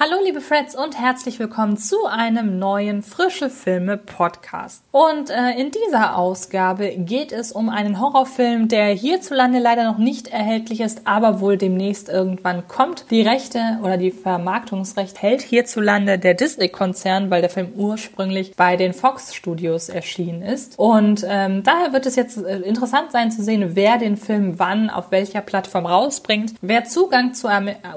[0.00, 4.82] Hallo liebe Freds und herzlich willkommen zu einem neuen Frische Filme Podcast.
[4.90, 10.28] Und äh, in dieser Ausgabe geht es um einen Horrorfilm, der hierzulande leider noch nicht
[10.28, 13.10] erhältlich ist, aber wohl demnächst irgendwann kommt.
[13.10, 18.94] Die Rechte oder die Vermarktungsrecht hält hierzulande der Disney-Konzern, weil der Film ursprünglich bei den
[18.94, 20.78] Fox Studios erschienen ist.
[20.78, 24.88] Und ähm, daher wird es jetzt äh, interessant sein zu sehen, wer den Film wann
[24.88, 26.54] auf welcher Plattform rausbringt.
[26.62, 27.48] Wer Zugang zu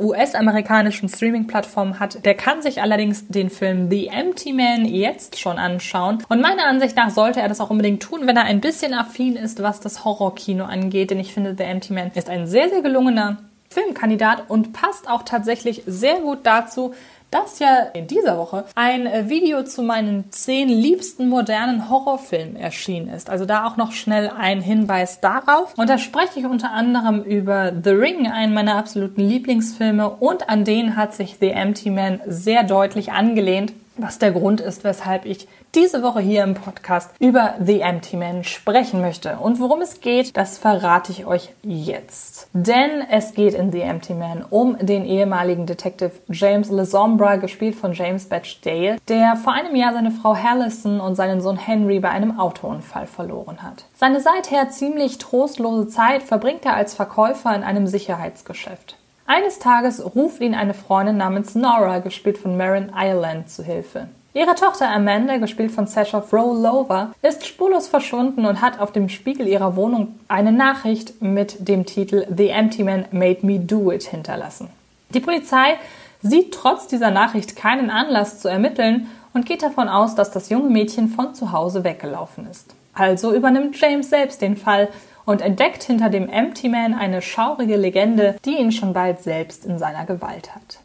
[0.02, 2.26] US-amerikanischen Streaming-Plattformen bekommen hat.
[2.26, 6.24] Der kann sich allerdings den Film The Empty Man jetzt schon anschauen.
[6.30, 9.36] Und meiner Ansicht nach sollte er das auch unbedingt tun, wenn er ein bisschen affin
[9.36, 11.12] ist, was das Horrorkino angeht.
[11.12, 13.38] Denn ich finde, The Empty Man ist ein sehr, sehr gelungener
[13.70, 16.94] Filmkandidat und passt auch tatsächlich sehr gut dazu,
[17.36, 23.10] dass ja in dieser Woche ein äh, Video zu meinen zehn liebsten modernen Horrorfilmen erschienen
[23.10, 23.30] ist.
[23.30, 25.74] Also da auch noch schnell ein Hinweis darauf.
[25.78, 30.10] Und da spreche ich unter anderem über The Ring, einen meiner absoluten Lieblingsfilme.
[30.10, 34.84] Und an den hat sich The Empty Man sehr deutlich angelehnt was der Grund ist,
[34.84, 39.38] weshalb ich diese Woche hier im Podcast über The Empty Man sprechen möchte.
[39.38, 42.48] Und worum es geht, das verrate ich euch jetzt.
[42.54, 47.94] Denn es geht in The Empty Man um den ehemaligen Detective James Lesombra, gespielt von
[47.94, 52.10] James Batch Dale, der vor einem Jahr seine Frau Hallison und seinen Sohn Henry bei
[52.10, 53.86] einem Autounfall verloren hat.
[53.96, 58.98] Seine seither ziemlich trostlose Zeit verbringt er als Verkäufer in einem Sicherheitsgeschäft.
[59.28, 64.08] Eines Tages ruft ihn eine Freundin namens Nora, gespielt von Marin Ireland, zu Hilfe.
[64.36, 69.48] Ihre Tochter Amanda, gespielt von Sasha Frolova, ist spurlos verschwunden und hat auf dem Spiegel
[69.48, 74.70] ihrer Wohnung eine Nachricht mit dem Titel The Empty Man Made Me Do It hinterlassen.
[75.10, 75.80] Die Polizei
[76.22, 80.70] sieht trotz dieser Nachricht keinen Anlass zu ermitteln und geht davon aus, dass das junge
[80.70, 82.76] Mädchen von zu Hause weggelaufen ist.
[82.94, 84.90] Also übernimmt James selbst den Fall
[85.26, 89.78] und entdeckt hinter dem Empty Man eine schaurige Legende, die ihn schon bald selbst in
[89.78, 90.80] seiner Gewalt hat.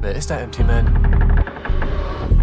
[0.00, 0.86] Wer ist der Empty Man?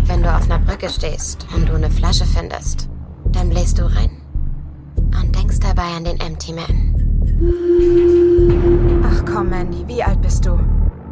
[0.05, 2.87] Wenn du auf einer Brücke stehst und du eine Flasche findest,
[3.25, 4.09] dann bläst du rein
[5.21, 6.93] und denkst dabei an den Empty Man.
[9.03, 10.57] Ach komm, Mandy, wie alt bist du?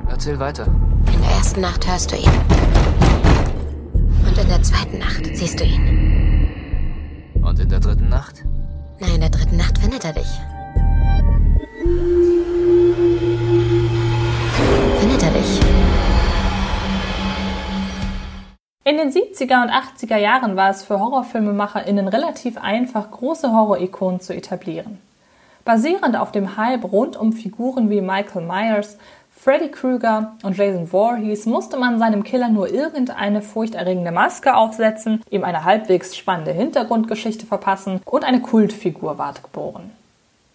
[0.07, 0.65] Erzähl weiter.
[1.13, 2.31] In der ersten Nacht hörst du ihn.
[4.27, 7.33] Und in der zweiten Nacht siehst du ihn.
[7.41, 8.45] Und in der dritten Nacht?
[8.97, 10.39] Na, in der dritten Nacht findet er dich.
[14.99, 15.59] Findet er dich?
[18.85, 24.33] In den 70er und 80er Jahren war es für HorrorfilmemacherInnen relativ einfach, große Horror-Ikonen zu
[24.33, 24.99] etablieren.
[25.65, 28.97] Basierend auf dem Hype rund um Figuren wie Michael Myers,
[29.45, 35.43] Freddy Krueger und Jason Voorhees musste man seinem Killer nur irgendeine furchterregende Maske aufsetzen, ihm
[35.43, 39.91] eine halbwegs spannende Hintergrundgeschichte verpassen und eine Kultfigur ward geboren.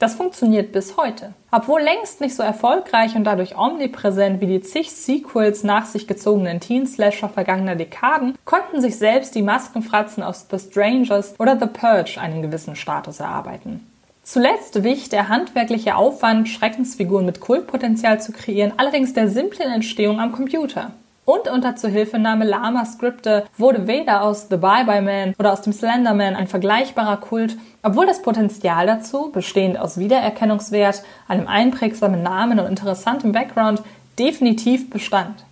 [0.00, 1.34] Das funktioniert bis heute.
[1.52, 6.58] Obwohl längst nicht so erfolgreich und dadurch omnipräsent wie die zig Sequels nach sich gezogenen
[6.58, 12.42] Teen-Slasher vergangener Dekaden, konnten sich selbst die Maskenfratzen aus The Strangers oder The Purge einen
[12.42, 13.86] gewissen Status erarbeiten.
[14.32, 20.30] Zuletzt wich der handwerkliche Aufwand, Schreckensfiguren mit Kultpotenzial zu kreieren, allerdings der simplen Entstehung am
[20.30, 20.92] Computer.
[21.24, 26.46] Und unter Zuhilfenahme Lama-Skripte wurde weder aus The Bye-Bye Man oder aus dem Slenderman ein
[26.46, 33.82] vergleichbarer Kult, obwohl das Potenzial dazu, bestehend aus Wiedererkennungswert, einem einprägsamen Namen und interessantem Background,
[34.16, 35.44] definitiv bestand.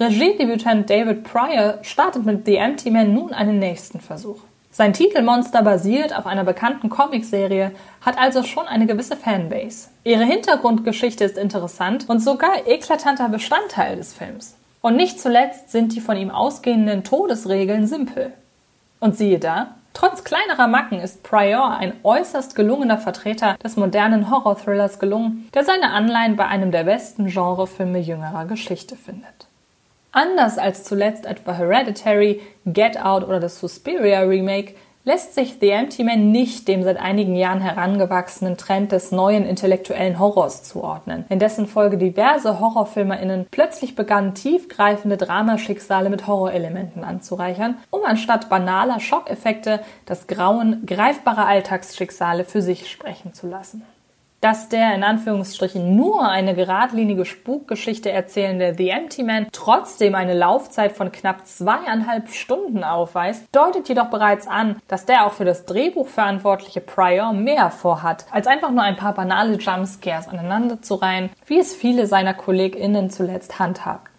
[0.00, 4.38] Regiedebütant David Pryor startet mit The Empty Man nun einen nächsten Versuch.
[4.74, 9.88] Sein Titelmonster basiert auf einer bekannten Comicserie, hat also schon eine gewisse Fanbase.
[10.02, 14.56] Ihre Hintergrundgeschichte ist interessant und sogar eklatanter Bestandteil des Films.
[14.80, 18.32] Und nicht zuletzt sind die von ihm ausgehenden Todesregeln simpel.
[18.98, 24.98] Und siehe da, trotz kleinerer Macken ist Prior ein äußerst gelungener Vertreter des modernen Horror-Thrillers
[24.98, 29.48] gelungen, der seine Anleihen bei einem der besten Genrefilme jüngerer Geschichte findet.
[30.12, 34.74] Anders als zuletzt etwa Hereditary, Get Out oder das Suspiria Remake
[35.04, 40.18] lässt sich The Empty Man nicht dem seit einigen Jahren herangewachsenen Trend des neuen intellektuellen
[40.18, 48.04] Horrors zuordnen, in dessen Folge diverse HorrorfilmerInnen plötzlich begannen, tiefgreifende Dramaschicksale mit Horrorelementen anzureichern, um
[48.04, 53.82] anstatt banaler Schockeffekte das Grauen greifbarer Alltagsschicksale für sich sprechen zu lassen
[54.42, 60.90] dass der in Anführungsstrichen nur eine geradlinige Spukgeschichte erzählende The Empty Man trotzdem eine Laufzeit
[60.92, 66.08] von knapp zweieinhalb Stunden aufweist, deutet jedoch bereits an, dass der auch für das Drehbuch
[66.08, 71.60] verantwortliche Pryor mehr vorhat, als einfach nur ein paar banale Jumpscares aneinander zu reihen, wie
[71.60, 74.10] es viele seiner KollegInnen zuletzt handhabten.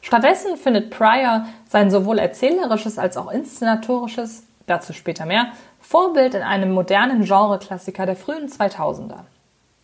[0.00, 6.72] Stattdessen findet Pryor sein sowohl erzählerisches als auch inszenatorisches, dazu später mehr, Vorbild in einem
[6.72, 9.20] modernen Genreklassiker der frühen 2000er.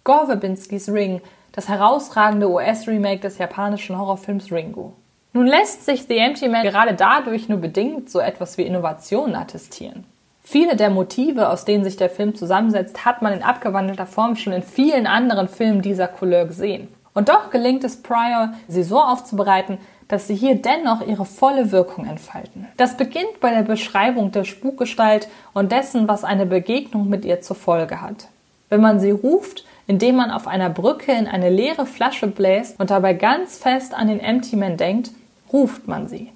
[0.05, 1.23] Gore Verbinskis Ring,
[1.53, 4.93] das herausragende US-Remake des japanischen Horrorfilms Ringo.
[5.33, 10.05] Nun lässt sich The Empty Man gerade dadurch nur bedingt so etwas wie Innovationen attestieren.
[10.43, 14.53] Viele der Motive, aus denen sich der Film zusammensetzt, hat man in abgewandelter Form schon
[14.53, 16.89] in vielen anderen Filmen dieser Couleur gesehen.
[17.15, 22.05] Und doch gelingt es Pryor, sie so aufzubereiten, dass sie hier dennoch ihre volle Wirkung
[22.05, 22.69] entfalten.
[22.77, 27.57] Das beginnt bei der Beschreibung der Spukgestalt und dessen, was eine Begegnung mit ihr zur
[27.57, 28.29] Folge hat.
[28.69, 32.91] Wenn man sie ruft, indem man auf einer Brücke in eine leere Flasche bläst und
[32.91, 35.11] dabei ganz fest an den Empty Man denkt,
[35.53, 36.33] ruft man sie.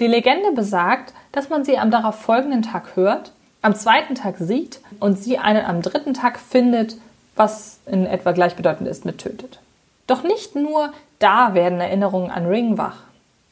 [0.00, 3.32] Die Legende besagt, dass man sie am darauf folgenden Tag hört
[3.62, 6.96] am zweiten Tag sieht und sie einen am dritten Tag findet,
[7.36, 9.60] was in etwa gleichbedeutend ist mit tötet.
[10.08, 12.96] Doch nicht nur da werden Erinnerungen an Ring wach.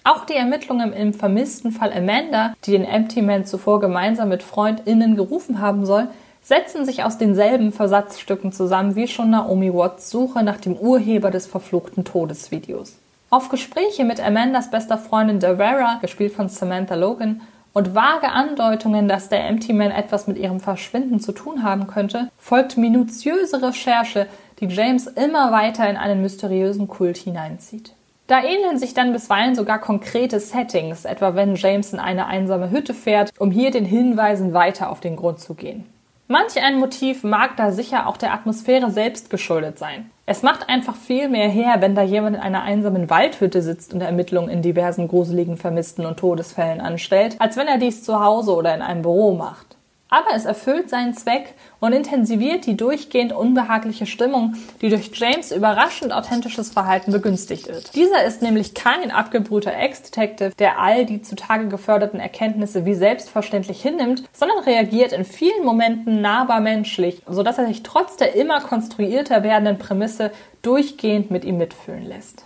[0.02, 5.14] Auch die Ermittlungen im vermissten Fall Amanda, die den Empty Man zuvor gemeinsam mit FreundInnen
[5.14, 6.08] gerufen haben soll,
[6.42, 11.46] setzen sich aus denselben Versatzstücken zusammen wie schon Naomi Watts Suche nach dem Urheber des
[11.46, 12.96] verfluchten Todesvideos.
[13.30, 17.42] Auf Gespräche mit Amandas bester Freundin Devera, gespielt von Samantha Logan,
[17.72, 22.28] und vage Andeutungen, dass der Empty Man etwas mit ihrem Verschwinden zu tun haben könnte,
[22.36, 24.26] folgt minutiöse Recherche,
[24.58, 27.92] die James immer weiter in einen mysteriösen Kult hineinzieht.
[28.26, 32.94] Da ähneln sich dann bisweilen sogar konkrete Settings, etwa wenn James in eine einsame Hütte
[32.94, 35.84] fährt, um hier den Hinweisen weiter auf den Grund zu gehen.
[36.32, 40.12] Manch ein Motiv mag da sicher auch der Atmosphäre selbst geschuldet sein.
[40.26, 44.00] Es macht einfach viel mehr her, wenn da jemand in einer einsamen Waldhütte sitzt und
[44.00, 48.72] Ermittlungen in diversen gruseligen Vermissten und Todesfällen anstellt, als wenn er dies zu Hause oder
[48.72, 49.76] in einem Büro macht.
[50.10, 56.12] Aber es erfüllt seinen Zweck und intensiviert die durchgehend unbehagliche Stimmung, die durch James überraschend
[56.12, 57.94] authentisches Verhalten begünstigt wird.
[57.94, 64.24] Dieser ist nämlich kein abgebrühter Ex-Detective, der all die zutage geförderten Erkenntnisse wie selbstverständlich hinnimmt,
[64.32, 69.78] sondern reagiert in vielen Momenten nahbar menschlich, sodass er sich trotz der immer konstruierter werdenden
[69.78, 72.44] Prämisse durchgehend mit ihm mitfühlen lässt.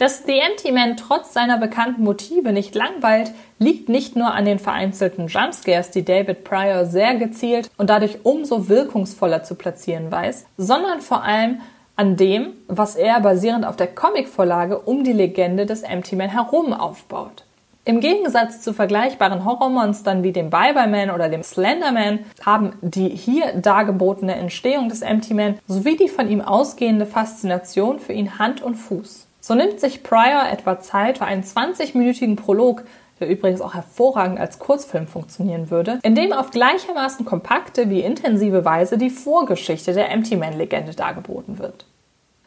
[0.00, 4.58] Dass The Empty Man trotz seiner bekannten Motive nicht langweilt, liegt nicht nur an den
[4.58, 11.02] vereinzelten Jumpscares, die David Pryor sehr gezielt und dadurch umso wirkungsvoller zu platzieren weiß, sondern
[11.02, 11.60] vor allem
[11.96, 16.72] an dem, was er basierend auf der Comicvorlage um die Legende des Empty Man herum
[16.72, 17.44] aufbaut.
[17.84, 24.34] Im Gegensatz zu vergleichbaren Horrormonstern wie dem Bye-Bye-Man oder dem Slenderman haben die hier dargebotene
[24.34, 29.26] Entstehung des Empty Man sowie die von ihm ausgehende Faszination für ihn Hand und Fuß.
[29.40, 32.84] So nimmt sich Pryor etwa Zeit für einen 20-minütigen Prolog,
[33.20, 38.64] der übrigens auch hervorragend als Kurzfilm funktionieren würde, in dem auf gleichermaßen kompakte wie intensive
[38.64, 41.86] Weise die Vorgeschichte der Empty Man-Legende dargeboten wird.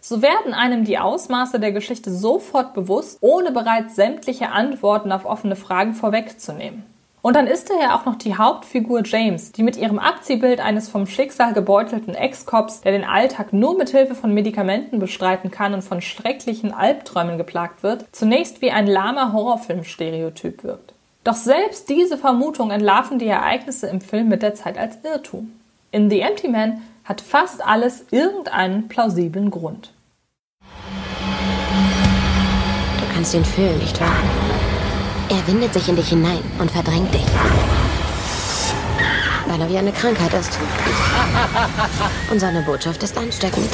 [0.01, 5.55] So werden einem die Ausmaße der Geschichte sofort bewusst, ohne bereits sämtliche Antworten auf offene
[5.55, 6.83] Fragen vorwegzunehmen.
[7.23, 10.89] Und dann ist da ja auch noch die Hauptfigur James, die mit ihrem Abziehbild eines
[10.89, 15.83] vom Schicksal gebeutelten Ex-Cops, der den Alltag nur mit Hilfe von Medikamenten bestreiten kann und
[15.83, 20.95] von schrecklichen Albträumen geplagt wird, zunächst wie ein lahmer Horrorfilm-Stereotyp wirkt.
[21.23, 25.53] Doch selbst diese Vermutung entlarven die Ereignisse im Film mit der Zeit als Irrtum.
[25.91, 29.93] In The Empty Man hat fast alles irgendeinen plausiblen Grund.
[32.99, 34.72] Du kannst ihn fühlen, nicht wahr?
[35.33, 37.25] Er windet sich in dich hinein und verdrängt dich.
[39.47, 40.59] Weil er wie eine Krankheit ist.
[42.31, 43.71] Und seine Botschaft ist ansteckend.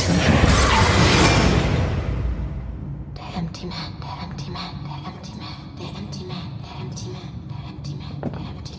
[3.18, 5.48] Der Empty Man, der Empty Man, der Empty Man,
[5.78, 8.76] der Empty Man, der Empty Man, der Empty Man, der Empty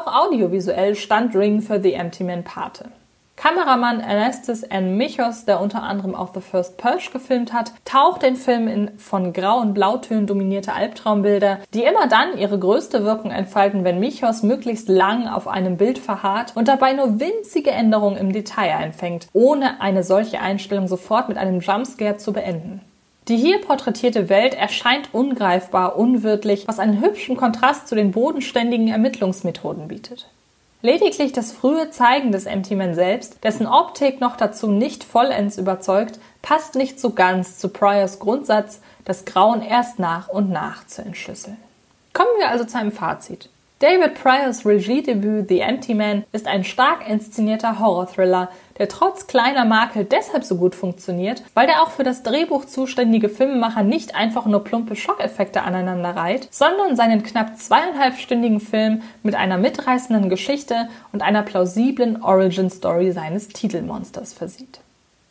[0.00, 2.86] Auch audiovisuell stand Ring für The Empty Man Pate.
[3.36, 4.96] Kameramann Ernestus N.
[4.96, 9.34] Michos, der unter anderem auch The First Purge gefilmt hat, taucht den Film in von
[9.34, 14.88] Grau- und Blautönen dominierte Albtraumbilder, die immer dann ihre größte Wirkung entfalten, wenn Michos möglichst
[14.88, 20.02] lang auf einem Bild verharrt und dabei nur winzige Änderungen im Detail einfängt, ohne eine
[20.02, 22.80] solche Einstellung sofort mit einem Jumpscare zu beenden.
[23.28, 29.88] Die hier porträtierte Welt erscheint ungreifbar, unwirtlich, was einen hübschen Kontrast zu den bodenständigen Ermittlungsmethoden
[29.88, 30.26] bietet.
[30.82, 36.18] Lediglich das frühe Zeigen des Empty Man selbst, dessen Optik noch dazu nicht vollends überzeugt,
[36.40, 41.58] passt nicht so ganz zu Pryors Grundsatz, das Grauen erst nach und nach zu entschlüsseln.
[42.14, 43.50] Kommen wir also zu einem Fazit.
[43.80, 48.50] David Pryors Regiedebüt The Empty Man ist ein stark inszenierter Horror-Thriller,
[48.80, 53.28] der trotz kleiner Makel deshalb so gut funktioniert, weil der auch für das Drehbuch zuständige
[53.28, 59.58] Filmemacher nicht einfach nur plumpe Schockeffekte aneinander reiht, sondern seinen knapp zweieinhalbstündigen Film mit einer
[59.58, 64.80] mitreißenden Geschichte und einer plausiblen Origin-Story seines Titelmonsters versieht.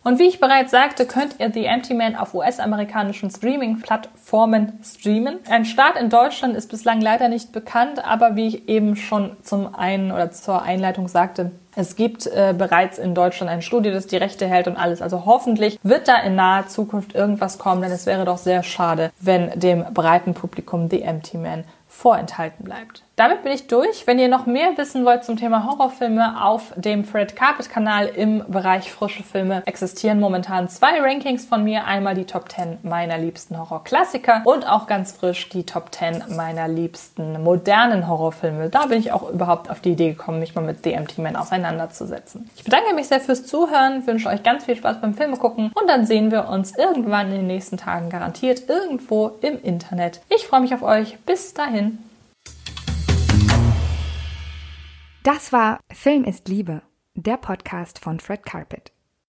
[0.02, 5.40] Und wie ich bereits sagte, könnt ihr The Empty Man auf US-amerikanischen Streaming-Plattformen streamen.
[5.50, 9.76] Ein Start in Deutschland ist bislang leider nicht bekannt, aber wie ich eben schon zum
[9.76, 14.18] einen oder zur Einleitung sagte, es gibt äh, bereits in Deutschland ein Studio, das die
[14.18, 15.02] Rechte hält und alles.
[15.02, 19.12] Also hoffentlich wird da in naher Zukunft irgendwas kommen, denn es wäre doch sehr schade,
[19.20, 23.04] wenn dem breiten Publikum The Empty Man vorenthalten bleibt.
[23.16, 24.08] Damit bin ich durch.
[24.08, 28.46] Wenn ihr noch mehr wissen wollt zum Thema Horrorfilme, auf dem Fred Carpet Kanal im
[28.48, 31.84] Bereich frische Filme existieren momentan zwei Rankings von mir.
[31.84, 36.70] Einmal die Top 10 meiner liebsten Horrorklassiker und auch ganz frisch die Top 10 meiner
[36.70, 38.70] liebsten modernen Horrorfilme.
[38.70, 42.50] Da bin ich auch überhaupt auf die Idee gekommen, mich mal mit Empty Man auseinanderzusetzen.
[42.56, 45.90] Ich bedanke mich sehr fürs Zuhören, wünsche euch ganz viel Spaß beim Filme gucken und
[45.90, 50.22] dann sehen wir uns irgendwann in den nächsten Tagen garantiert irgendwo im Internet.
[50.30, 51.18] Ich freue mich auf euch.
[51.26, 52.00] Bis dahin.
[55.24, 56.82] Das war Film ist Liebe,
[57.14, 58.92] der Podcast von Fred Carpet.